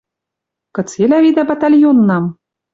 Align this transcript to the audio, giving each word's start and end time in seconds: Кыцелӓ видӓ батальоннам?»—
Кыцелӓ 0.75 1.17
видӓ 1.25 1.43
батальоннам?»— 1.49 2.25